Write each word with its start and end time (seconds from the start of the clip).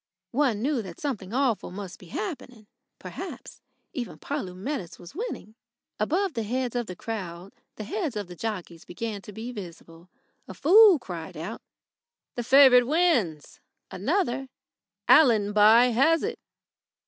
One 0.31 0.63
knew 0.63 0.81
that 0.81 0.99
something 0.99 1.31
awful 1.31 1.69
must 1.69 1.99
be 1.99 2.07
happening. 2.07 2.65
Perhaps 2.97 3.61
even 3.93 4.17
Polumetis 4.17 4.97
was 4.97 5.13
winning. 5.13 5.53
Above 5.99 6.33
the 6.33 6.41
heads 6.41 6.75
of 6.75 6.87
the 6.87 6.95
crowd 6.95 7.53
the 7.75 7.83
heads 7.83 8.15
of 8.15 8.35
jockeys 8.35 8.83
began 8.83 9.21
to 9.21 9.31
be 9.31 9.51
visible. 9.51 10.09
A 10.47 10.55
fool 10.55 10.97
cried 10.97 11.37
out: 11.37 11.61
"The 12.33 12.41
favourite 12.43 12.87
wins." 12.87 13.59
Another: 13.91 14.47
"Allenby 15.07 15.91
has 15.93 16.23
it." 16.23 16.39